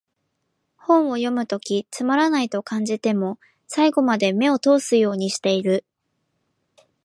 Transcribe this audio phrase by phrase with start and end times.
[0.77, 5.85] 本を読むときつまらないと感じても、最後まで目を通すようにしてる